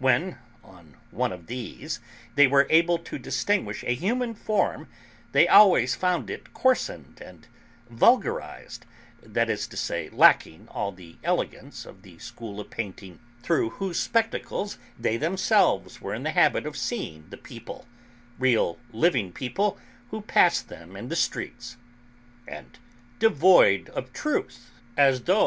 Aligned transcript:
When, 0.00 0.38
on 0.64 0.96
one 1.12 1.30
of 1.32 1.46
these, 1.46 2.00
they 2.34 2.48
were 2.48 2.66
able 2.68 2.98
to 2.98 3.16
distinguish 3.16 3.84
a 3.84 3.94
human 3.94 4.34
form, 4.34 4.88
they 5.30 5.46
always 5.46 5.94
found 5.94 6.30
it 6.30 6.52
coarsened 6.52 7.20
and 7.20 7.46
vulgarised 7.88 8.86
(that 9.22 9.48
is 9.48 9.68
to 9.68 9.76
say 9.76 10.08
lacking 10.08 10.66
all 10.72 10.90
the 10.90 11.14
elegance 11.22 11.86
of 11.86 12.02
the 12.02 12.18
school 12.18 12.58
of 12.58 12.70
painting 12.70 13.20
through 13.40 13.70
whose 13.70 14.00
spectacles 14.00 14.78
they 14.98 15.16
themselves 15.16 16.00
were 16.00 16.12
in 16.12 16.24
the 16.24 16.32
habit 16.32 16.66
of 16.66 16.76
seeing 16.76 17.28
the 17.30 17.36
people 17.36 17.86
real, 18.36 18.78
living 18.92 19.30
people, 19.30 19.78
who 20.10 20.22
passed 20.22 20.66
them 20.68 20.96
in 20.96 21.06
the 21.08 21.14
streets) 21.14 21.76
and 22.48 22.80
devoid 23.20 23.90
of 23.90 24.12
truth, 24.12 24.72
as 24.96 25.20
though 25.22 25.46